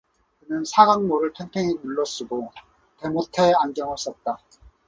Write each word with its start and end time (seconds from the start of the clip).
그는 0.39 0.65
사각모를 0.65 1.31
팽팽히 1.33 1.75
눌러 1.79 2.03
쓰고 2.05 2.51
대모테 3.01 3.51
안경을 3.55 3.99
썼다. 3.99 4.39